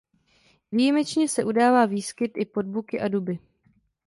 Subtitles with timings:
[0.71, 3.39] Výjimečně se udává výskyt i pod buky a duby.